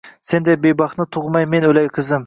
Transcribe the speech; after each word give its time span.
Senday 0.29 0.57
bebaxtni 0.63 1.07
tug‘may 1.19 1.49
men 1.55 1.69
o‘lay, 1.73 1.91
qizim 1.99 2.19